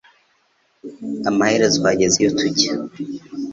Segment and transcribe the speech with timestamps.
[1.29, 2.71] Amaherezo, twageze iyo tujya.